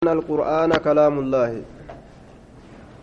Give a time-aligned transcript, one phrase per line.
[0.00, 1.50] القرآن كلام الله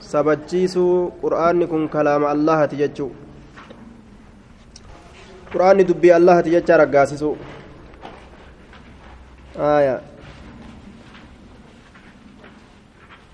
[0.02, 3.14] sabachiisuu qur'aanni kun kalaama allahati jechuu
[5.54, 7.38] qur'aanni dubbii allahati jecha raggaasisu
[9.62, 10.02] aya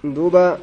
[0.03, 0.59] duuba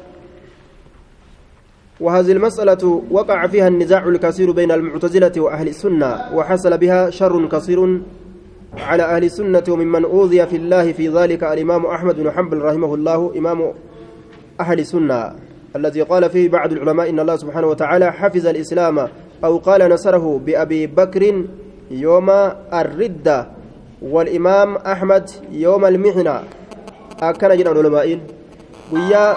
[2.01, 8.01] وهذه المسألة وقع فيها النزاع الكثير بين المعتزلة وأهل السنة وحصل بها شر كثير
[8.77, 13.31] على أهل السنة وممن أوذي في الله في ذلك الإمام أحمد بن حنبل رحمه الله
[13.37, 13.73] إمام
[14.59, 15.35] أهل السنة
[15.75, 19.07] الذي قال فيه بعض العلماء إن الله سبحانه وتعالى حفظ الإسلام
[19.43, 21.45] أو قال نصره بأبي بكر
[21.91, 22.29] يوم
[22.73, 23.47] الردة
[24.01, 26.43] والإمام أحمد يوم المحنة.
[27.21, 28.19] أكن جنا العلماء.
[28.93, 29.35] ويا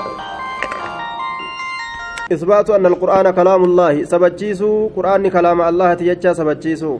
[2.33, 6.99] إثبات أن القرآن كلام الله سبجيسو قرآن كلام الله تيجا سبجيسو.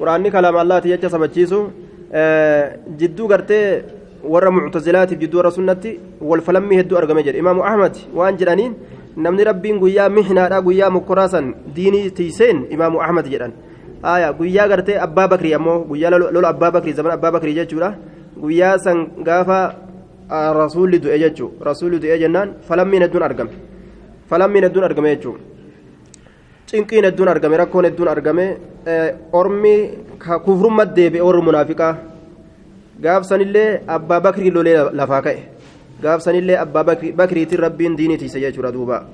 [0.00, 1.58] Quraanni kalaama allaati jecha sabachiisu
[3.00, 3.64] jidduu gartee
[4.32, 5.90] warra muctazilaatiif jidduu warra sunnatti
[6.30, 8.72] walfalammii hedduu argame jedhe imaamu ahmad waan jedhaniin
[9.24, 13.52] namni rabbiin guyyaa mihnaadha guyyaa mukkoraasan diinii tiiseen imaamu ahmad jedhan
[14.14, 17.90] aya guyyaa gartee abbaa bakrii ammoo guyyaa lola abbaa bakrii zaman abbaa bakrii jechuudha
[18.42, 19.58] guyyaa san gaafa
[20.60, 23.50] rasuulli du'e jechuu rasuulli du'e jennaan falammiin hedduun argame
[24.30, 25.49] falammiin hedduun argame jechuudha
[26.70, 28.44] cinqiin hedduun argame rakkoon hedduun argame
[29.32, 29.74] ormi
[30.44, 31.94] kufrumma deebi'e warri munaafiqaa.
[33.02, 35.40] Gaafsanillee abbaa bakrii lolee lafaa ka'e.
[36.02, 36.84] Gaafsanillee abbaa
[37.20, 39.04] bakriitiin rabbiin diinitiise jechuudha duuba.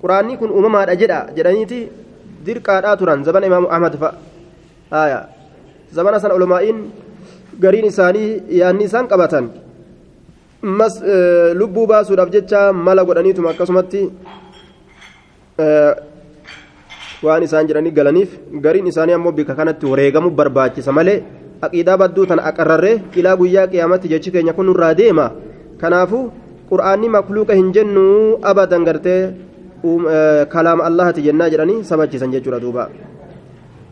[0.00, 1.26] Quraanni kun uumamaadha jedha.
[1.36, 1.78] Jedhaniiti
[2.46, 3.24] dirqaadhaa turan.
[3.24, 5.26] Zabana imaamu ahmad fa'a
[5.92, 6.78] zabana sana ulumaa'iin
[7.60, 9.50] gariin isaanii yaanni isaan qabatan.
[11.60, 14.02] Lubbuu baasuudhaaf jecha mala godhaniituma akkasumatti
[17.26, 21.18] waan isaan jedhanii galaniif gariin isaanii ammoo bika kanatti wareegamu barbaachisa malee
[21.68, 25.28] aqiidaa badduu tana aqarrarree ilaa guyyaa qiyaamatti jechi keenya kun irraa deema
[25.82, 26.24] kanaafu
[26.72, 28.08] qur'aanni makluuqa hin jennu
[28.54, 29.20] abadan gartee
[30.56, 32.90] kalaama allahati jennaa jedhanii sabachiisan jechuudha duuba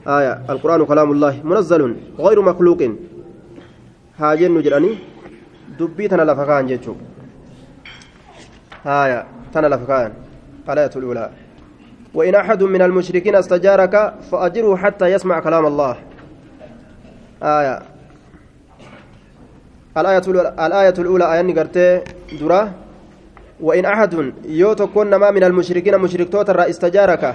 [0.08, 1.82] آية القرآن كلام الله منزل
[2.18, 2.80] غير مخلوق
[4.20, 4.92] هاجن جراني
[5.78, 6.94] دبي تنا لفكان جيتشو
[8.86, 9.18] آية
[9.52, 10.10] تنا لفكان
[10.68, 11.24] الآية الأولى
[12.14, 15.96] وإن أحد من المشركين استجارك فأجره حتى يسمع كلام الله.
[17.42, 17.78] آية.
[19.96, 20.22] الآية
[20.66, 22.00] الآية الأولى آية نقرتي
[22.40, 22.72] درا.
[23.60, 27.34] وإن أحد يوتكون ما من المشركين مشرك توتر استجارك.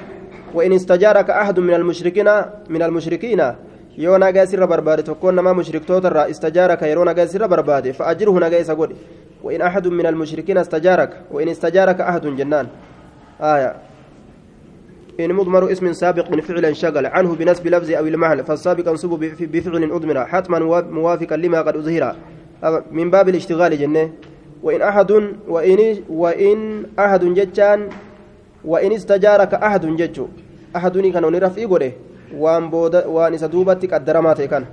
[0.54, 2.30] وإن استجارك أحد من المشركين
[2.70, 3.54] من المشركين
[3.98, 8.90] yoo nagaa sirra barbaade tokkoon namaa mushriktoota istajaaraka yeroo nagaa sirra barbaade fa'ajirhu nagaa
[9.44, 11.22] وإن أحد من المشركين استجارك.
[11.32, 12.68] وإن استجارك أحد جنان.
[13.42, 13.76] آية.
[15.20, 19.10] إن مضمر اسم سابق من فعل انشغل عنه بنسب لفظ أو المعنى فالسابق انصب
[19.40, 20.26] بفعل أضمر.
[20.26, 22.16] حتما موافقا لما قد أظهر.
[22.92, 24.10] من باب الاشتغال جنة.
[24.64, 25.12] وإن أحد
[25.48, 25.80] وإن
[26.10, 27.90] وإن أحد جتان
[28.66, 30.28] وإن استجارك أحد جتشو
[30.76, 31.92] أحدني كان نرف إيقوده
[32.38, 34.66] وان بود وان سدوبتك الدرامات كان.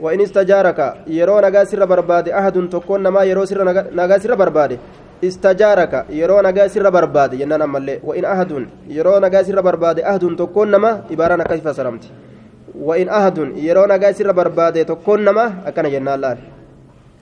[0.00, 3.64] وإن استجارك يرو نغا سر برباد أحد تكون ما يرو سر
[3.94, 4.34] نغا سر
[5.22, 10.36] برباد استجارك يرو نغا سر برباد ينان ملي وإن أحد يرو نغا سر برباد أحد
[10.38, 12.04] تكون ما إبارة كيف سرمت
[12.78, 16.36] وإن أحد يرو نغا سر برباد تكون ما أكن جنان الله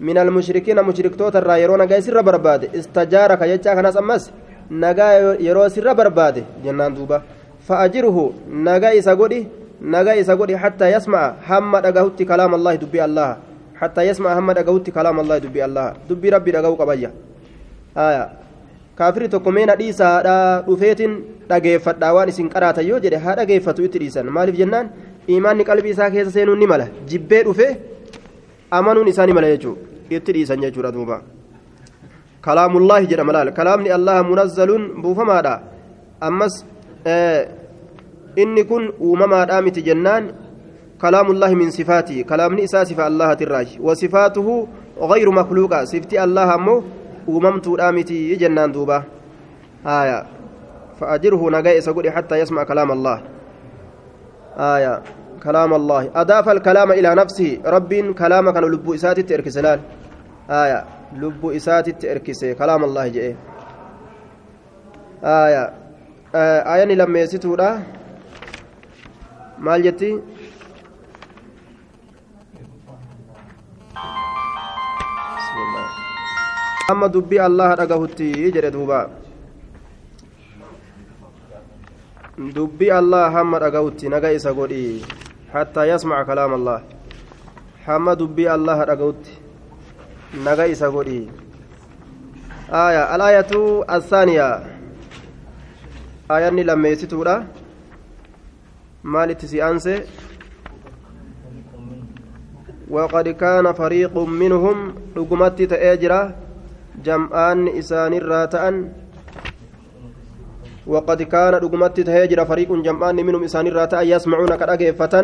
[0.00, 4.30] من المشركين مشركتوت الرا يرو نغا سر برباد استجارك يجا كان سمس
[4.70, 5.08] نغا
[5.40, 7.22] يرو سر برباد جنان دوبا
[7.68, 8.16] فأجره
[8.66, 9.12] نغا إسا
[9.80, 13.36] nagaa isa godhi hattaa yasma'a hamma dhagahutti kalaama allahi dubbii allaha
[13.80, 17.10] hattaa yasma'a hamma dhagahutti kalaama allahi dubbii allaha dubbii rabbii dhagahuu qabayya.
[18.95, 20.35] kaafiri tokko meena dhiisaadha
[20.67, 21.13] dhufeetin
[21.49, 24.89] dhageeffadhaa waan isin qaraatan yoo jedhe haa dhageeffatu itti dhiisan maaliif jennaan
[25.27, 27.67] imaanni qalbii isaa keessa seenuun ni mala jibbee dhufe
[28.79, 29.75] amanuun isaa ni mala jechuu
[30.17, 31.21] itti dhiisan jechuudha duuba
[32.47, 35.55] kalaamullaahi jedhama laal kalaamni allaha munazzaluun buufamaadha
[36.29, 36.55] ammas
[38.43, 40.31] inni kun uumamaadhaa miti jennaan
[41.03, 44.67] kalaamullaahi min sifaatii kalaamni isaa sifa allahatirraayi wasifaatuhu
[45.01, 46.83] غير مخلوقة سفتي الله أمو
[47.28, 49.02] وممتو آمتي جنان دوبا
[49.86, 50.26] آية
[51.00, 53.22] فأجره نجاي سقولي حتى يسمع كلام الله
[54.58, 55.02] آية
[55.42, 59.80] كلام الله أضاف الكلام إلى نفسه رب كلام كان لب إساتي تركسلال
[60.50, 63.34] آية لب إساتي تركسي كلام الله جئ
[65.24, 65.64] آية
[66.74, 67.82] آية لما يسيتودا
[69.58, 70.10] maal jetti?
[76.90, 78.98] Amma dubbii allaha dhagahutti jedhe duuba
[82.58, 85.02] dubbii allaha hamma dhagahutti naga isa godhi
[85.54, 86.78] hattaa yasmaca kalaama allah
[87.86, 89.34] hamma dubbii allaha dhagahutti
[90.46, 91.20] naga isa godhi
[92.66, 93.46] آية الآية
[93.94, 94.48] الثانية
[96.30, 97.46] آية لما يسيتودا
[99.04, 100.02] مال تسيانسي
[102.90, 106.45] وقد كان فريق منهم رقمت تأجرا
[107.04, 108.74] جمعان إسان الراتأن
[110.86, 115.14] وقد كان رقمت تأجرا فريق جمعان منهم إسان الراتأن يسمعون كأجيفة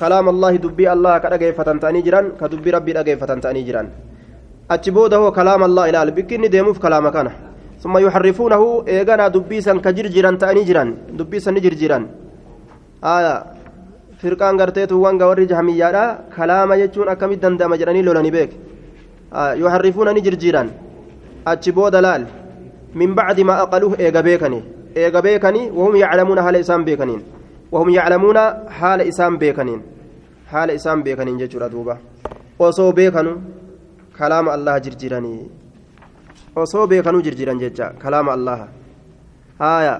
[0.00, 3.82] كلام الله دبي الله كأجيفة تأنيجرا كدبي ربي أجيفة تأنيجرا
[4.74, 7.28] أتبوده كلام الله إلى البكين ديموف كلام كان
[7.82, 10.84] ثم يحرفونه إيغانا دبيسا كجرجرا تأنيجرا
[11.18, 11.98] دبيسا نجرجرا
[13.04, 13.34] آية
[14.60, 18.50] garteetu wanga warri jahamiyyaadha kalaama jechuun akkamitti danda'ama jedhanii lolanii beek.
[19.58, 20.70] Yoo harrifuuna ni jirjiiran
[21.44, 22.26] achi booda laal
[22.94, 24.60] min bacdi maa aqaluuf eega beekani
[24.94, 27.22] eega beekanii wahum yaclamuuna haala isaan beekaniin
[27.72, 28.42] wahum yaclamuuna
[28.80, 29.80] haala isaan beekaniin
[30.52, 31.98] haala isaan beekaniin jechuudha duuba
[32.58, 33.32] osoo beekanu
[34.18, 35.40] kalaama allaha jirjiiranii
[36.56, 38.66] osoo beekanuu jirjiiran jecha kalaama allaha
[39.58, 39.94] haaya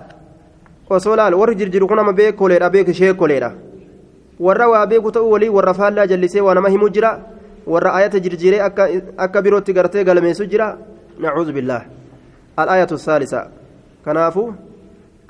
[0.91, 3.51] osoo laal warri jirjiru kun ama beekoleedha beek sheekoleedha
[4.47, 7.11] warra waa beeku ta'uu walii warra faallaa jallisee waa nama himuu jira
[7.67, 8.61] warra ayata jirjiiree
[9.25, 10.77] akka birootti gartee galmeessu jira
[11.57, 11.83] billaah
[12.57, 13.41] al-ayatu saalisa
[14.05, 14.49] kanaafuu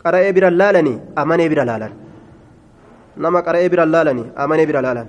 [0.03, 1.93] qara'ee bira laalanii amanee bira laalan
[3.17, 5.07] nama qara'ee bira laalanii amanee bira laalan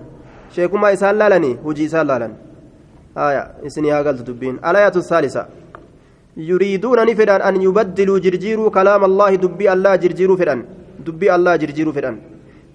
[0.55, 2.33] sheekumaa isaan laalanii hujii isaan laalan
[3.15, 5.43] aya isin yaa galtu dubbiin al-ayatu saalisa
[6.49, 10.59] يريدون نفدان أن يبدلوا جرجيروا كلام الله دبي الله جرجيروا فدان
[11.05, 12.15] دبي الله جرجيروا فدان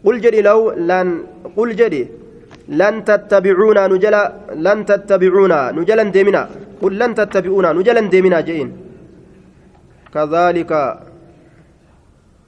[0.07, 0.61] قل جدي لو
[0.91, 1.09] لن
[1.57, 2.03] قل جدي
[2.81, 4.23] لن تتبعونا نجلا
[4.67, 6.43] لن تتبعونا نجلا ديمنا
[6.83, 7.73] قل لن تتبعونا.
[7.73, 8.69] نجلا ديمنا جئين.
[10.15, 10.73] كذلك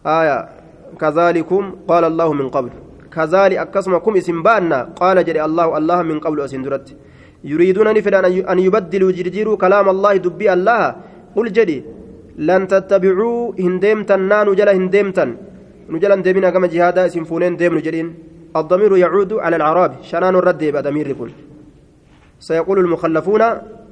[0.06, 0.38] آية.
[1.00, 2.70] كذلكم قال الله من قبل.
[3.14, 6.86] كذلك أكسمكم اسم بانا قال جدي الله الله من قبل أسندرت
[7.44, 7.88] يريدون
[8.52, 10.82] أن يبدلوا جرجيروا كلام الله دبي الله.
[11.36, 11.78] قل جدي
[12.48, 14.16] لن تتبعوا هندمتا
[14.48, 15.24] نجلا هندمتا
[15.90, 18.06] نجلا ديمنا كما جهادا سنفونين ديم نجرين
[18.56, 21.30] الضمير يعود على العرب شنان الرد ضمير يكون
[22.40, 23.42] سيقول المخلفون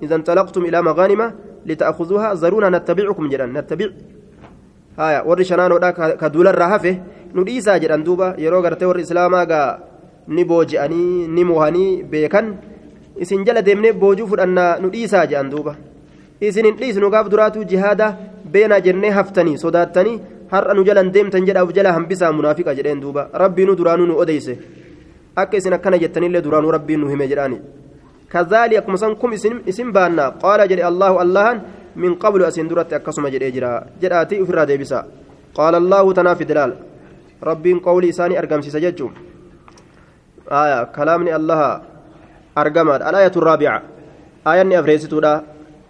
[0.02, 1.32] إذا انطلقتم إلى مغانم
[1.66, 3.88] لتأخذوها ذرونا نتبعكم جدا نتبع
[4.98, 5.90] هايا ور شنان ودا
[6.20, 6.94] كدول الرهفه
[7.34, 9.62] نديسا جدا دوبا يرو غرتي ور اسلاما غا
[10.28, 12.56] ni mohanii beekan
[13.16, 15.76] isin jala deemnee boojuu fudhannaa nu dhiisaa jedhan duuba
[16.40, 18.16] isin hin dhiisnu gaaf duraatu jihaada
[18.52, 20.20] beenaa jennee haftanii sodaattanii
[20.52, 24.58] har'a nu jalan deemtan jedhaaf jala hambisaa munaafiqa jedheen duuba rabbiinu duraanuu nu odeyse
[25.36, 27.58] akka isin akkana jettanillee duraanuu rabbiin nu hime jedhaani
[28.32, 29.32] كذلك أكما سنكم
[29.68, 30.28] اسم بانا.
[30.28, 31.60] قال جري الله الله
[31.96, 33.86] من قبل أسين درت أكسم جري جرا.
[34.02, 35.00] جرأتي أفرا ديبسا.
[35.54, 36.72] قال الله تنافي دلال.
[37.42, 39.10] ربي قولي ساني أرقم سيسججم
[40.52, 41.80] آية كلامني الله
[42.58, 43.82] أرقمت الآية الرابعة.
[44.46, 45.20] آية أفريستو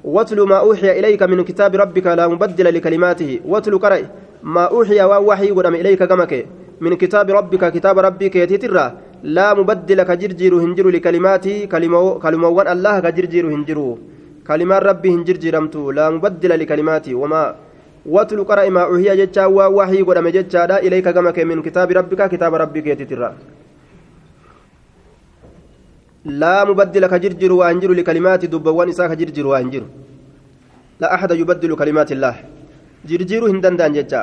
[0.05, 3.41] واتل ما أوحي إليك من كتاب ربك لا مبدل لكلماته.
[3.45, 3.99] واتل قرأ
[4.43, 6.47] ما أوحي ووحي قدم إليك كمك
[6.85, 8.87] من كتاب ربك كتاب ربك يتترى
[9.37, 11.57] لا مبدل كجرجير هنجر لكلماته
[12.25, 13.79] كلمة وان الله كجرجير هنجر
[14.49, 17.43] كلمات ربي هنجرجرمت لا مبدل لكلماته وما
[18.15, 22.87] واتل قرأ ما أوحي جتشا ووحي قدم جتشا إليك كمك من كتاب ربك كتاب ربك
[22.93, 23.29] يتترى
[26.25, 29.85] لا مبدل كجرجر وانجر لكلمات دبوان إساء كجرجر وانجر
[31.01, 32.35] لا أحد يبدل كلمات الله.
[33.09, 34.23] جرجير هندن دان ججا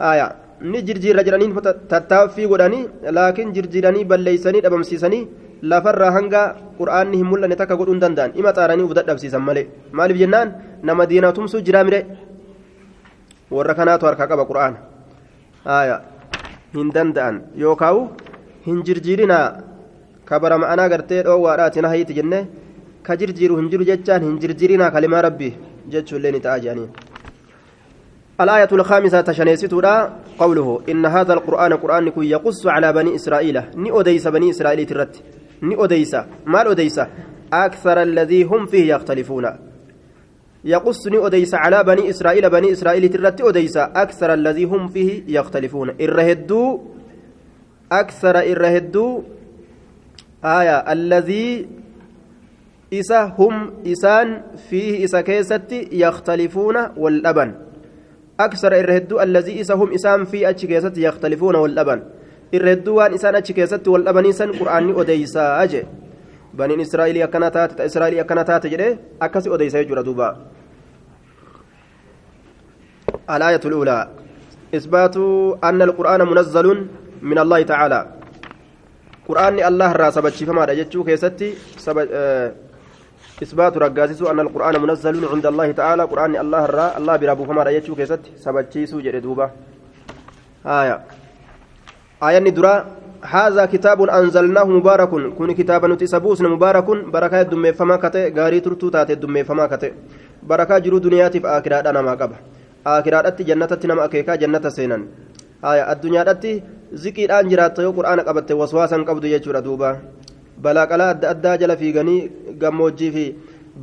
[0.00, 0.43] آية.
[0.72, 1.52] Ni jirjiirra jedhanii
[1.92, 2.82] tattaaffii godhanii
[3.16, 5.22] laakiin jirjiiranii balleeysanii dhabamsiisanii
[5.72, 6.42] lafarraa hanga
[6.78, 8.30] qur'aanni hin mul'anne takka godhuu hin danda'an.
[8.40, 9.66] Ima xaaranii uf dadhabsiisan malee.
[9.92, 10.48] Maaliif jennaan?
[10.82, 12.00] Nama diinaa tumsuu jiraa mire?
[13.56, 14.78] Warra kanaatu harkaa qaba qur'aana
[15.78, 15.96] aya
[16.74, 17.40] hin danda'an.
[17.64, 18.02] Yookaawu
[18.66, 19.46] hin jirjiirinaa.
[20.28, 22.38] Kabara ma'anaa gartee dhoowwaadhaati na hayiiti jenne
[23.06, 25.52] ka jirjiiru hin jiru jechaan hin jirjiirinaa kalimaa rabbii
[25.92, 26.88] jechuullee ni ta'a jedhanii
[28.40, 33.62] الآية الخامسة تشنيستها قوله إن هذا القرآن قرآن كي يقص على بني إسرائيل.
[33.76, 35.22] ني أديس بني إسرائيل ترت.
[35.62, 36.14] أديس
[36.46, 37.00] ما أديس
[37.52, 39.46] أكثر الذي هم فيه يختلفون.
[40.64, 42.50] يقص ني أديس على بني إسرائيل.
[42.50, 45.94] بني إسرائيل ترت أديس أكثر الذي هم فيه يختلفون.
[46.00, 46.78] إرهدوا
[47.92, 49.20] أكثر إرهدوا
[50.44, 50.92] آية.
[50.92, 51.68] الذي
[52.92, 57.54] إسا هم إسان فيه إسا كيستي يختلفون والأبن.
[58.40, 62.02] أكثر الرهدو الذي إسهم إسام في أتشكيست يختلفون واللبن
[62.54, 65.82] الرهدو وان إسان أتشكيست واللبن إسان قرآن أديسا أجي.
[66.54, 70.36] بني إسرائيل أكنا تات إسرائيل أكنا تات جري أكسي أديسا يجرى دوبا.
[73.30, 74.08] الآية الأولى.
[74.74, 75.16] إثبات
[75.64, 76.86] أن القرآن منزل
[77.22, 78.00] من الله تعالى.
[79.28, 82.52] قرآن الله را سبتشي فما رجتشو كيستي سبت آه
[83.42, 86.02] إثبات رقاسس أن القرآن منزل عند الله تعالى.
[86.02, 89.50] قرآن الله الرا الله برابو فما رأيتشو كيست سبتشيسو جردوبة
[90.66, 90.96] آية.
[92.22, 92.74] آية ندرا.
[93.24, 95.12] هذا كتاب أنزلناه مبارك.
[95.38, 96.88] كن كتابا نتسبوسن مبارك.
[97.14, 98.32] بركة دمي فما كتئ.
[98.36, 99.92] غاري ترتو تاتي دمي فما كتئ.
[100.42, 102.36] بركة جرو دنياتي في آخرات أنا ما قبه
[102.86, 105.02] آخرات أتي جنة تنم أكيكا جنة سينان.
[105.64, 105.92] آية.
[105.92, 106.62] الدنيا أتي
[106.94, 109.98] ذكر أن جرات يو قرآن قبت وسواسا قبض يجور دوبا.
[110.64, 112.20] Balaa qalaa adda addaa jala fiiganii
[112.62, 113.24] gammoojjii fi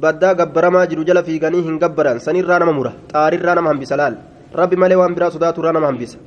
[0.03, 4.15] baddaa gabbaramaa jiru jala fiiganii hin gabbaran sanirraa nama mura xaarirraa nama hambisa laal
[4.61, 6.17] rabbi malee waan biraa sodaaturraa nama hambisa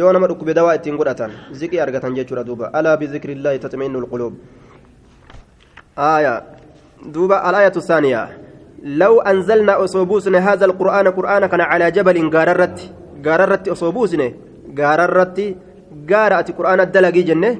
[0.00, 1.32] yoo nama dhukkube dawaa ittiin godhatan
[1.62, 4.34] ziqii argatan jechuudha duuba alaa bizikriillaahi tatma'innu lquluub
[5.98, 6.42] آية
[7.04, 8.28] دوبا الآية الثانية
[8.84, 12.78] لو أنزلنا أصوبوسنا هذا القرآن قرآن كان على جبل قاررت
[13.26, 14.32] قاررت أصوبوسنا
[14.78, 15.38] قاررت
[16.10, 17.50] قارأت قرآن الدلقي جنة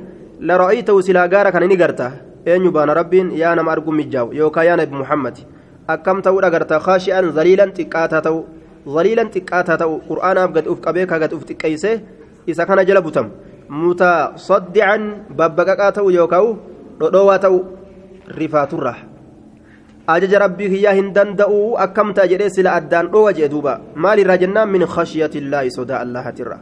[0.40, 4.94] لرأيته سلا قارة كان نقرته eenyu baana rabbiin yaa nama arguun mijjaawu yookaan yaa nabi
[5.02, 5.36] muhammad
[5.94, 8.38] akkam ta'uu dhagarta kaashi'an zaliilan xiqqaataa ta'u
[8.96, 11.90] zaliilan xiqqaataa ta'u qur'aanaaf gad uf qabee ka gad uf xiqqeeyse
[12.46, 13.30] isa kana jala butamu
[13.68, 15.02] mutasaddican
[15.38, 16.54] babbaqaqaa ta'u yookaan
[17.00, 17.58] dhodhoowaa ta'u
[18.40, 18.94] rifaaturra
[20.14, 24.70] ajaja rabbii kiyyaa hin danda'u akkam ta'a jedhee sila addaan dhoowwa jee duuba maalirraa jennaan
[24.70, 26.58] min khashiyatillaahi sodaa allahatirra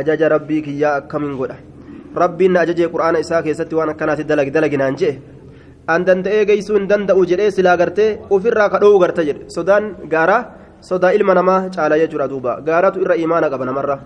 [0.00, 1.56] ajaja rabbii kiyyaa akkamiin godha
[2.24, 5.14] rabbiin na ajajee quraana isaa keessatti waan akkanaati dalagi dalaginaan jee
[5.94, 10.42] an danda'ee geessuu hin danda'u jedhee silaa gartee ofirraa kadhoo'u garta jedhe sodaan gaaraa
[10.90, 13.96] sodaa ilma namaa caala jechuudha duuba gaaratu irra imaana qaba namarra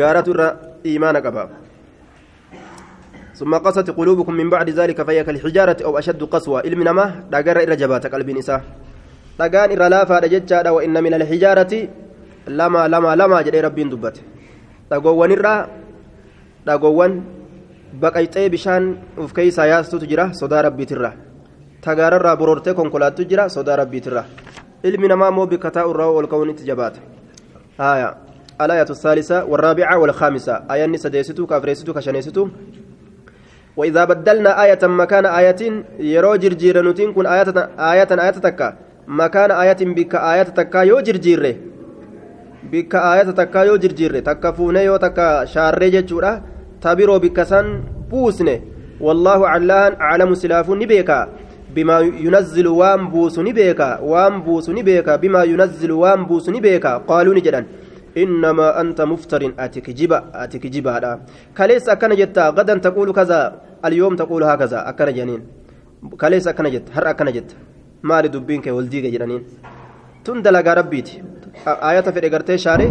[0.00, 0.48] gaaratu irra
[0.96, 1.44] imaana qaba
[3.34, 7.74] ثم قست قلوبكم من بعد ذلك فهي كالحجارة أو أشد قسوة علم نما دقر إلى
[7.76, 8.62] جبات قلب نساء
[9.38, 11.72] دقان إلى لافا وإن من الحجارة
[12.48, 14.22] لما لما لما جري ربي دبته
[14.90, 15.60] dhagoowwanirraa
[16.66, 17.22] dhagoowwan
[18.00, 18.84] baqayxee bishaan
[19.18, 21.12] uf keeysaa yaastutu jira sodaa rabbiitirra
[21.86, 24.24] tagaararraa boroortee konkolaattu jira sodaa rabbiitirra
[24.84, 27.00] ilmi namaa immoo bikka taa'urraa ol ka'uun itti jabaata
[28.60, 32.48] الآية الثالثة والرابعة والخامسة آية سديستو كافريستو كشنيستو
[33.76, 38.76] وإذا بدلنا آية مكان آية يرو جرجير كن آية آية آية تكا
[39.08, 41.54] مكان آية بك آية تكا يو جرجيره
[42.70, 46.32] bikka aayata takkaa yoo jirjiirre takka fuune yoo takka shaarree jechuudha
[46.80, 47.66] tabiroo bikka san
[48.10, 48.54] buusne
[49.06, 51.18] wallaahu callaan aclamu silaafuu ni beeka
[51.74, 56.60] bimaa yunazzilu waan buusu ni beeka waan buusu ni beeka bimaa yunazzilu waan buusu ni
[56.66, 57.66] beeka qaaluu ni jedhan
[58.22, 60.94] إنما أنت مفتر أتك جبا أتك جبا
[61.58, 63.40] كليس أكن جتا غدا تقول كذا
[63.84, 65.40] اليوم تقول هكذا أكن جنين
[66.20, 67.50] كليس أكن جت هر أكن جت
[68.02, 69.42] مال دبينك ولديك جنين
[70.24, 71.16] تندلق ربيتي
[71.90, 72.86] ayata fedhe gartee shaare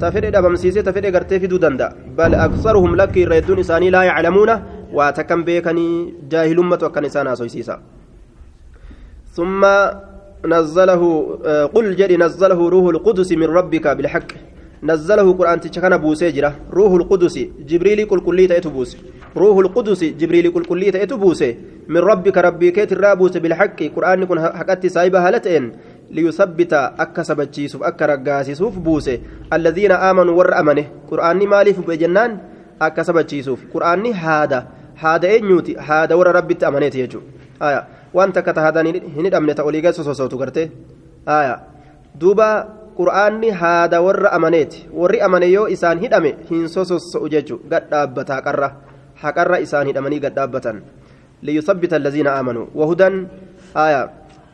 [0.00, 4.04] ta fedhe dhabamsiisee ta fedhe gartee fiduu danda'a bal aksaruhum lakki irra hedduun isaanii laa
[4.10, 4.60] yaclamuuna
[4.98, 5.94] waa takkan beekanii
[6.34, 7.80] jaahilummatu akkan isaan haasoysiisa
[9.30, 9.62] ثم
[10.44, 11.02] نزله
[11.74, 14.30] قل جري نزله روح القدس من ربك بالحق
[14.82, 16.40] نزله قرآن تشكنا بوسي
[16.72, 17.36] روح القدس
[17.68, 18.90] جبريل كل كلية تأتبوس
[19.36, 21.42] روح القدس جبريل كل كلية تأتبوس
[21.88, 25.64] من ربك ربك ترابوس بالحق قرآن كن حكت سايبها هلتين
[26.10, 29.20] ليثبت أكا سبتشيسوف أكا رقاسيسوف بوسي
[29.52, 32.30] الذين آمنوا ور أمنه قرآني مالف بجنان
[32.82, 37.20] أكا سبتشيسوف قرآني هذا هذا إنيوتي هذا ور ربي تأمنيت يجو
[37.62, 38.80] آية وأنت كتهذا
[39.16, 40.70] هند أمنة أوليغا سوسوسوتو كرتي
[41.28, 41.54] آية
[42.20, 48.68] دوبا qur'aanni haada warra amaneeti warri amane yoo isaan hidhame hin sosossa'u jechu gadhaabbata haqarra
[49.22, 50.82] haqarra isaan hidhamanii gadhaabbatan
[51.48, 53.16] liyusabbita allaziina aamanuu wahudan
[53.84, 54.02] aya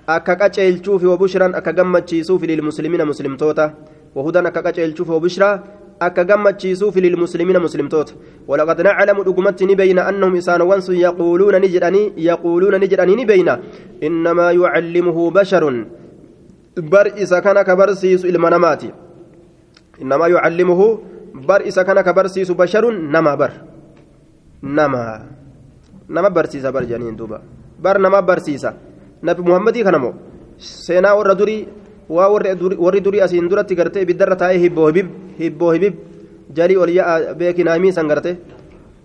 [0.06, 3.72] akka qaceelchuufi wabushran akka gammachiisuufi lilmuslimiina muslimtoota
[4.14, 5.54] wahudan akka qaceelchuufi wabushraa
[6.00, 8.14] akka gammachiisuufi lilmuslimiina muslimtoota
[8.48, 13.26] walaqad naclamu dhugumatti ni beyna annahum isaanowwan sun yaquuluuna ni jedhanii yaquuluuna ni jedhanii ni
[13.26, 13.58] beyna
[14.00, 15.86] innamaa yucallimuhu basharun
[16.90, 18.90] bar isa kana ka barsiisu ilma namaati
[19.98, 20.86] innamaa yucallimuhu
[21.46, 23.52] bar isa kana ka barsiisu basharun nama bar
[24.62, 25.20] nama
[26.08, 27.40] nama barsiisa bar janiin duuba
[27.82, 28.85] bar nama barsiisa
[29.22, 30.14] nabi muhammadii kanamo
[30.58, 31.68] seenaa warra durii
[32.08, 35.08] waa warri durii asiin duratti gartee ibiddarra taa'ee hibboo hibib
[35.38, 35.94] hibboo hibib
[36.56, 38.32] jalii ol ya'a beekinaamii san garte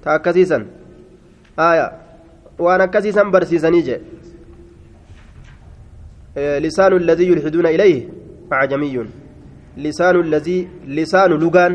[0.04, 0.66] ta akkasiisan
[1.58, 1.86] aya
[2.60, 4.02] waan akkasiisan barsiisanii jee
[6.38, 8.08] لسان الذي يلحدون إليه
[8.54, 8.96] أعجمي
[9.78, 11.74] لسان الذي لسان لغان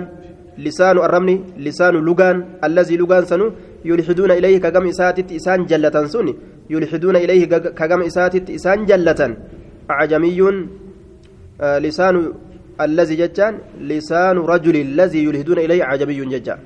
[0.58, 3.46] لسان الرمل لسان لغان الذي لغان سنو
[3.84, 6.34] يلحدون إليه كجم إساتت إسان جلة سني
[6.70, 7.44] يلحدون إليه
[7.78, 9.20] كجم إساتت إسان جلة
[9.90, 10.40] أعجمي
[11.60, 12.32] آه لسان
[12.80, 16.58] الذي ججان لسان رجل الذي يلحدون إليه أعجمي ججان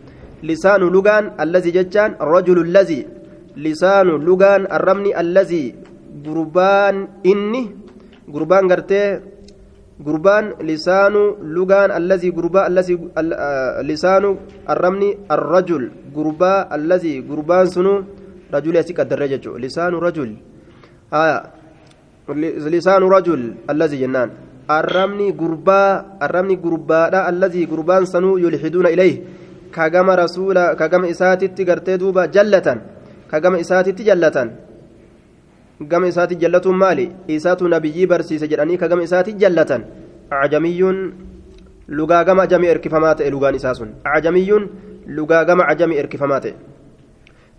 [0.42, 3.00] لسان لغان الذي ججان الرجل الذي
[3.56, 5.74] lisaanu lugaan arrabni allazii
[6.24, 7.62] gurbaan inni
[8.30, 9.20] gurbaan gartee
[10.00, 12.98] gurbaan lisaanu lugaan allazii gurbaa allazii
[13.90, 17.94] lisaanu arrabni arrajul gurbaa allazii gurbaan sunu
[18.54, 20.30] رجل يسيك الدرجة لسان رجل
[21.14, 21.36] آية
[22.74, 23.40] لسان رجل
[23.70, 24.30] الذي جنان
[24.70, 25.82] الرمني غربا
[26.22, 29.14] الرمني غربا الذي غربان سنو يلحدون إليه
[29.74, 32.68] كجم رسول كجم إساتي قرتي دوبا جلة
[33.32, 34.36] كجم إساتي جلة
[35.90, 39.70] جم إساتي جلة مالي إسات نبي برسيس جراني كجم إساتي جلة
[40.32, 40.80] عجمي
[41.88, 44.50] لغا جم عجمي إركفمات لغان إساس عجمي
[45.06, 46.44] لغا جم عجمي إركفمات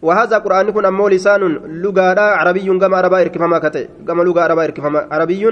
[0.02, 1.42] وهذا قرآن كن أمو لسان
[1.86, 5.44] لغة عربي كما عربا إركفما كتئ كما لغة عربا إركفما عربي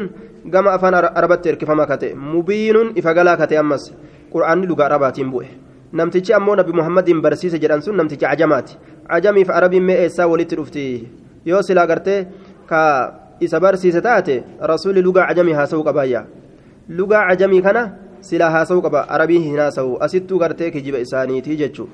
[0.54, 3.94] كما أفان عربت إركفما كتئ مبين إفقلا كتئ أمس
[4.34, 5.46] قرآن لغة عربا تنبوه
[5.94, 8.78] namtichi ammoo nabi muhammadin barsiise jedhan sun namtichi cajamaati
[9.10, 10.84] cajamiif arabiin mee eessaa walitti dhufti
[11.50, 12.28] yoo silaa gartee
[12.70, 12.82] ka
[13.40, 14.36] isa barsiise taate
[14.72, 16.22] rasuulli lugaa cajamii haasa'uu qabaayya
[17.00, 17.84] lugaa cajamii kana
[18.22, 21.90] silaa haasa'uu qaba arabii hin haasa'u asittuu gartee kijiba isaaniitii jechuu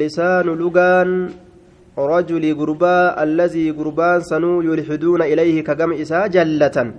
[0.00, 1.30] lisaanu lugaan
[1.96, 6.92] rajuli gurbaa allazii gurbaan sanuu yulxiduuna ilayhi kagama isaa jallatan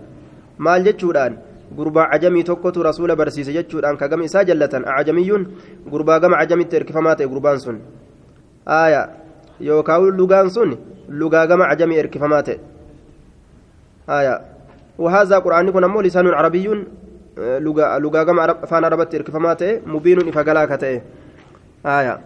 [0.58, 1.38] maal jechuudhaan
[1.78, 5.46] gurbaa cajamii tokkotu rasuula barsiise jechuudhaan kagama isaa jallatan acjamiyyuun
[5.92, 7.78] gurbaa gama cajamitti erkifamaa ta'e gurbaan sun
[8.80, 9.02] aaya
[9.60, 10.78] yookaan lugaan sun
[11.10, 12.60] lugaa gama cajamii erkifamaa ta'e
[14.08, 14.36] aaya
[15.00, 16.68] وهذا قرآن كن أمو لسان عربي
[17.38, 21.02] لغا لغا كما فان عربت إركفما تأه مبين إفقلا كتأه
[21.86, 22.20] آية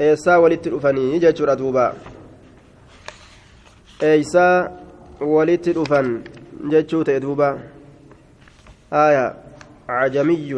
[0.00, 1.86] إيسا ولت الأفني يجتر دوبا
[4.02, 4.48] إيسا
[5.20, 6.06] ولت الأفن
[6.70, 7.58] جتشو تأدوبا
[8.92, 9.26] آية
[9.88, 10.50] عجمي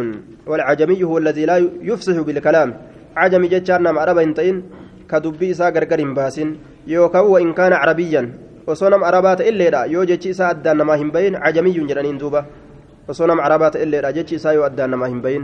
[0.47, 2.69] والعجمي هو الذي لا يفصح بالكلام
[3.17, 4.57] عجمي جتشان نام عربا انتين
[5.11, 6.49] كدبي إسا غرغر باسين
[6.87, 8.23] يوكا وإن كان عربيا
[8.67, 12.45] وصنم عربات إلا يو جتشي إسا أدان نما هم بين عجمي جرانين دوبا
[13.09, 15.43] وصنم عربات إلا جتشي إسا يو أدان نما هم بين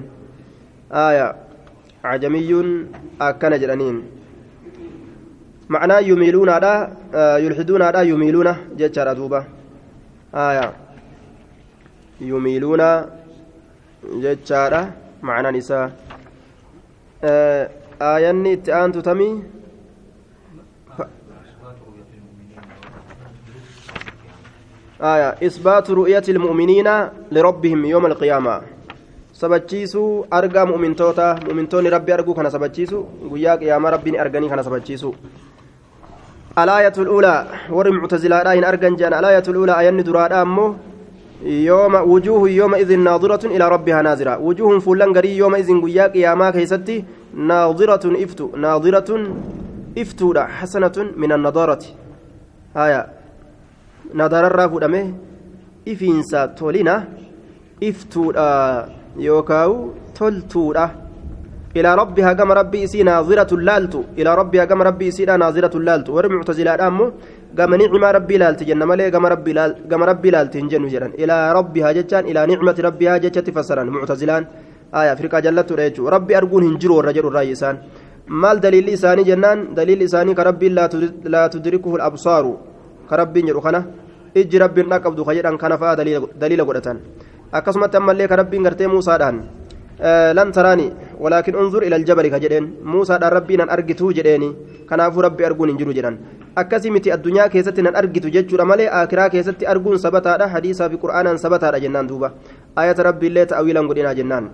[0.92, 1.45] آية
[2.10, 2.50] عجمي
[3.20, 3.96] أكن جرانين.
[5.68, 6.72] معناه يميلون على
[7.44, 9.40] يلحدون على يميلون جتشار دوبا.
[10.34, 10.66] آية.
[12.20, 12.88] yumiiluuna
[14.22, 14.80] jechaadha
[15.20, 15.90] macnaan isaa
[18.00, 19.34] aayanni itti aantu tamii
[24.96, 25.30] آية.
[25.46, 26.88] إثبات رؤية المؤمنين
[27.32, 28.75] لربهم يوم القيامة.
[29.40, 32.98] Sabachiisuu argaa mu'mintoota mu'mintoonni rabbi arguu kana sabachiisu
[33.30, 35.14] guyyaa qiyaamaa rabbiin arganii kana sabachiisu
[36.62, 37.40] alaayatul ulaa
[37.78, 40.70] warri muctazilaadhaa hin argan jedhan alaayatul ulaa ayanni duraadhaa ammoo
[41.44, 47.04] يوم وجوه يومئذ ناظرة إلى ربها ناظرة وجوه فلان غري يومئذ قياك يا ما كيستي
[47.34, 49.10] ناظرة إفتو ناظرة
[49.98, 51.82] إفتو حسنة من النضارة
[52.76, 53.06] هايا
[54.14, 55.12] نظر الرافو دمه
[55.88, 57.04] إفينسا تولينا
[59.16, 59.72] إفتو يوكاو
[60.18, 60.74] تلتو
[61.76, 66.72] إلى ربها كما ربي إسي ناظرة لالتو إلى ربها كما ربي إسي ناظرة لالتو ورمعتزلة
[66.88, 67.06] أمو
[67.56, 72.26] gama nicmaa rabbii laalti jenna malee gama rabbii laalti hin jennu jedhan ilaa rabbihaa jechaan
[72.30, 74.46] ilaa nicmati rabbihaa jechatti fassaran muctazilaan
[74.92, 77.78] aya afrikaa jallattuudha jechuu rabbi arguun hin jiru warra jedhu irraa isaan
[78.42, 80.74] maal daliilli isaanii jennaan daliilli isaanii ka rabbiin
[81.34, 82.52] laa tudrikuhu absaaru
[83.08, 83.80] ka rabbiin jedhu kana
[84.42, 85.96] ijji rabbiin dhaqqabdu ka jedhan kana fa'a
[86.42, 87.00] daliila godhatan
[87.52, 89.38] akkasumatti ammallee ka rabbiin gartee muusaadhaan
[90.38, 94.50] lan taraani walaakin unzur ila aljabali ka jedheen muusaadhaan rabbiin an argituu jedheeni
[94.88, 96.18] kanaafuu rabbi arguun hin jiru jedhan
[96.62, 101.38] akkasii miti addunyaa keessatti nan argitu jechuudha malee akiraa keessatti arguun sabataadha hadiisaa fi qur'aanaan
[101.44, 102.32] sabataadha jennaan duuba
[102.76, 104.50] ayata rabbiillee ta'awiilan godhinaa jennaan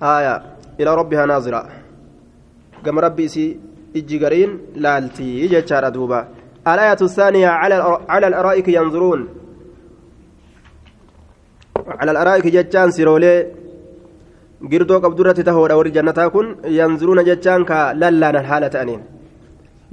[0.00, 0.34] aya
[0.78, 1.62] ilaa rabbihaa naazira
[2.84, 3.50] gama rabbi isii
[4.00, 6.26] ijji gariin laaltii jechaadha duuba
[6.66, 8.68] الآية الثانية على على الأرائك
[11.88, 13.34] على الأرائك جتان سيرولي
[14.72, 16.46] girdoo qabdurratti tahoodha warri jannataa kun
[16.78, 19.02] yanzuruuna jechaan ka lallaanan haala ta'aniin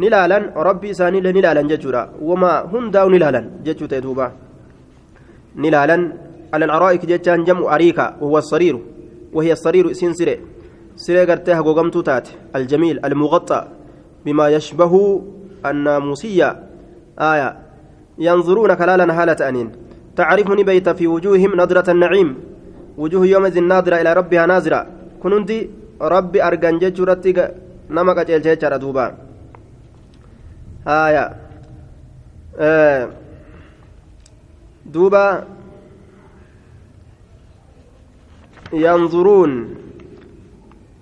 [0.01, 4.27] ni laalan rabbi isaaniillee ni laalan jechuudha wama hundaa'u ni laalan jechuu ta'e duuba
[5.61, 6.03] ni laalan
[6.53, 8.79] على الأرائك جتان جمع أريكا وهو الصرير
[9.33, 10.39] وهي الصرير إسين سري
[10.95, 13.67] سري قرتها قوقمتو تات الجميل المغطى
[14.25, 15.21] بما يشبه
[15.65, 16.49] الناموسية
[17.19, 17.49] آية
[18.19, 19.69] ينظرون كلالا هالة أنين
[20.15, 22.37] تعرفني بيت في وجوههم نظرة النعيم.
[22.97, 24.87] وجوه يومئذ ناظرة إلى ربها ناظرة.
[25.23, 25.69] كنندي
[26.01, 27.47] ربي أرجان جتشورتي
[27.89, 29.15] نما قتل جتشارة دوبا.
[30.87, 31.35] آية.
[32.59, 33.09] آه.
[34.85, 35.43] دوبا.
[38.73, 39.75] ينظرون.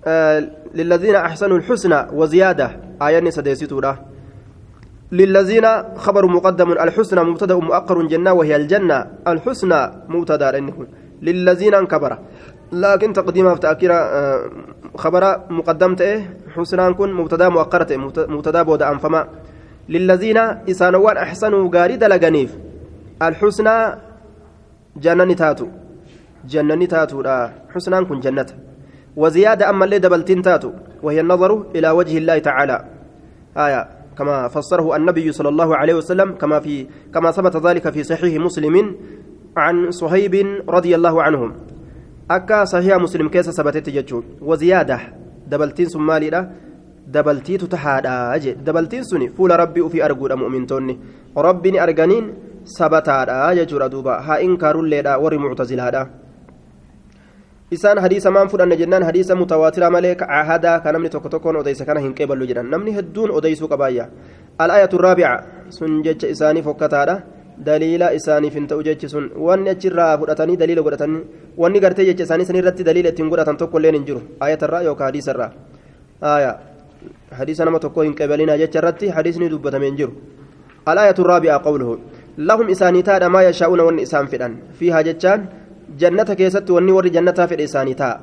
[0.06, 0.48] آه.
[0.74, 2.76] للذين أحسنوا الحسنى وزيادة.
[3.02, 4.11] آية سديستورة
[5.12, 9.06] للذين خبر مقدم الحسنى مبتدا مؤخر جنة وهي الجنة.
[9.28, 10.50] الحسنى مبتدا
[11.22, 12.18] للذين انكبر.
[12.72, 14.50] لكن تقديمها في تأكير آه،
[14.96, 17.96] خبر مقدمة إيه حسنى كن مبتدا مؤخرة
[18.28, 19.28] مبتدا بود أنفما.
[19.88, 20.38] للذين
[20.70, 22.58] إسانوان أحسنوا غاري دلغنيف.
[23.22, 23.94] الحسنى
[24.96, 25.66] جنة تاتو
[26.48, 27.22] جنة تاتو
[27.74, 28.46] حسنى كن جنة.
[29.16, 30.72] وزيادة أما اللي دبلتين تاتو
[31.02, 32.84] وهي النظر إلى وجه الله تعالى.
[33.56, 34.01] آية.
[34.18, 38.96] كما فسره النبي صلى الله عليه وسلم كما في كما ثبت ذلك في صحيح مسلم
[39.56, 40.34] عن صهيب
[40.68, 41.52] رضي الله عنهم.
[42.30, 44.98] أكا صحيح مسلم كيس ثبتت جتشون وزيادة.
[45.46, 46.50] دبلتين سمالي
[47.08, 49.28] دبلتي تتحادا دبلتين سني.
[49.28, 50.98] فول ربي في أرجو مؤمنتوني
[51.36, 52.24] ربي أرجانين
[52.78, 54.14] ثبتادا جتشورا دوبا.
[54.20, 56.21] ها إنكار الليدا وري معتزلادا
[57.72, 62.00] isaan hadiisa maan fudhanne jennaan hadiisa mutawaatira malee cahadaa ka namni tokko tokkoon odeysa kana
[62.04, 64.08] hin qeeballu jedhan namni hedduun odeysuu qabaayya
[64.64, 65.32] al-ayatu raabica
[65.76, 67.14] sun jecha isaanii fokkataadha
[67.68, 71.22] daliila isaaniif hin ta'u jechi sun wanni achirraa fudhatanii daliila godhatanii
[71.64, 75.08] wanni gartee jecha isaanii san irratti daliila ittiin godhatan tokko illeen hin jiru ayatarraa yookaan
[75.12, 75.50] hadiisarraa
[76.34, 76.52] aya
[77.40, 80.12] hadiisa nama tokko hin qeebalinaa jecha irratti hadiisni dubbatame hin jiru
[80.92, 81.96] al-ayatu raabica qawluhu
[82.36, 85.48] lahum isaanii taadha maa yashaa'una wanni isaan fedhan fiihaa jechaan
[85.98, 88.20] jannata keessatti wanni warri jannataa fedhe isaanii ta'a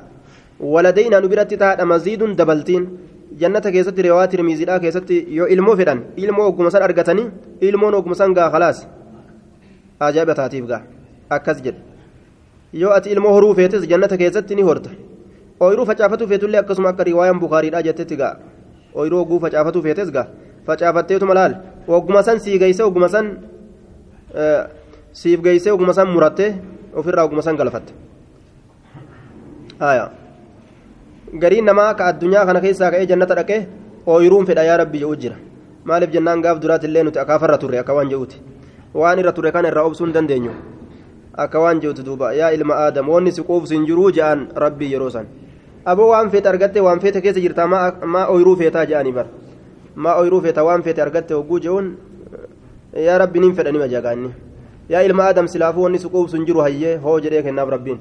[0.60, 2.88] waladayna nu biratti taa'adha maziiduun dabaltiin
[3.42, 7.28] jannata keessatti riwaa tirmiizidhaa keessatti yoo ilmoo fedhan ilmoo ogguma san argatanii
[7.60, 8.86] ilmoon ogguma san gaa khalaas
[10.08, 10.82] ajaa'iba taatiif gaa
[11.38, 11.80] akkas jedhe
[12.82, 14.90] yoo ati ilmoo horuu feetes jannata keessatti ni horta
[15.60, 18.34] ooyiruu facaafatu feetullee akkasuma akka riwaayaan bukaariidhaa jettetti gaa
[18.94, 20.26] ooyiruu ogguu facaafatu feetes gaa
[20.66, 21.54] facaafatteetuma laal
[21.88, 23.32] ogguma san sii ogguma san
[25.12, 26.54] siif geeyse ogguma san murattee
[26.94, 27.92] ofirraa oguma san galfatte
[31.38, 33.66] gariin namaa ka addunyaa kana keessaa ka'ee jannata dhaqee
[34.06, 35.36] ooyiruun fedha yaa rabbi jedhu jira.
[35.84, 38.36] Maaliif jennaan gaaf duraatillee nuti akaafarra turre akka waan jedhuti
[38.94, 40.50] waan irra turre kana irraa obsuu hin dandeenyu.
[41.36, 42.32] Akka waan jedhuti duuba.
[42.34, 45.26] Yaa ilma aadam wanni si quufsu hin jiruu je'an rabbii yeroo san.
[45.84, 49.26] Aboo waan feete argatte waan feete keessa jirtaa maa ooyiruu feetaa je'anii bar
[49.94, 51.96] maa ooyiruu feeta waan feete argatte hogguu je'uun
[53.06, 54.30] yaa rabbi niin fedhanii majagaanni
[54.92, 58.00] yaa ilma aadam silaafuu wanni suquubsu hin jiru hayyee hoo jedhee kennaaf rabbiin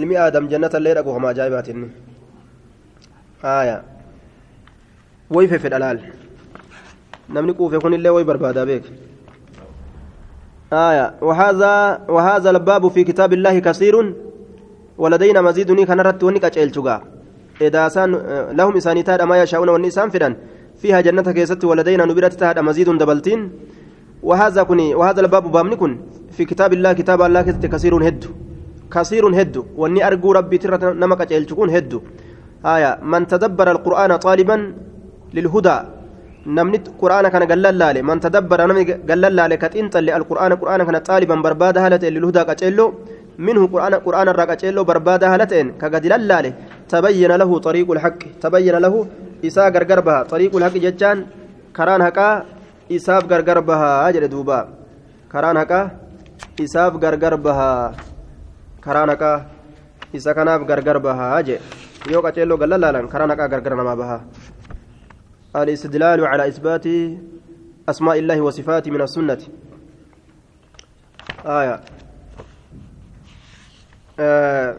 [0.00, 1.90] ilmi aadam jannata illee dhaqu homa ajaa'ibaatinni
[3.42, 3.76] haaya
[5.36, 6.00] way fefedha laal
[7.36, 8.88] namni quufe kunillee way barbaadaa beek
[10.72, 14.14] آية وهذا وهذا الباب في كتاب الله كثير
[14.98, 17.02] ولدينا مزيد كان رت ونك أجلتوغا
[17.60, 18.10] إذا سان
[18.52, 20.36] لهم إسانيتاد ما يشاءون والنسان فدان
[20.82, 23.40] فيها جنة كيست ولدينا نبرت تاد مزيد دبلتين
[24.22, 25.92] وهذا كني وهذا الباب بامن كن
[26.36, 28.24] في كتاب الله كتاب الله كثير هد
[28.90, 31.92] كثير هد واني أرجو ربي ترى نمك تكون هد
[32.66, 34.56] آية من تدبر القرآن طالبا
[35.34, 35.78] للهدى.
[36.46, 41.34] نمنت قرآن كان قال لالي من تدبر نمي قال لالي كتنت القرآن قرآن كان طالبا
[41.34, 42.86] بربادة هلتين للهدى كتلو
[43.38, 45.66] منه قرآن قرآن الرقتلو بربادة هلتين.
[45.80, 46.52] كقد لالي
[46.88, 48.20] تبين له طريق الحق.
[48.40, 48.94] تبين له
[49.46, 51.18] إساء غرغربها طريق الحق ججان
[51.76, 52.28] كران هكا.
[52.96, 54.58] Isaaf gargar bahaa jedhe duuba
[55.32, 55.84] karaan haqaa
[56.64, 57.94] isaaf gargar bahaa
[58.84, 59.38] karaan haqaa
[60.18, 64.22] isa kanaaf gargar bahaa jedhe yoo qaceelloo gallalaalan karaan haqaa gargar namaa bahaa
[65.56, 66.86] الاستدلال على إثبات
[67.88, 69.38] أسماء الله وصفاته من السنة
[71.46, 71.80] آية
[74.20, 74.76] آه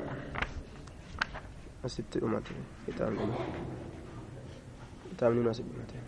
[1.86, 3.13] ست أمتين كتاب
[5.12, 6.04] كتاب ست أمتين